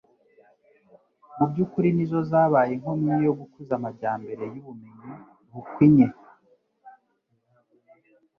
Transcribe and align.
mu 1.37 1.45
by'ukuri 1.51 1.89
ni 1.95 2.05
zo 2.11 2.19
zabaye 2.31 2.71
inkomyi 2.73 3.09
yo 3.25 3.33
gukuza 3.39 3.71
amajyambere 3.79 4.43
y'ubumenyi 4.53 5.11
bukwinye. 5.53 6.07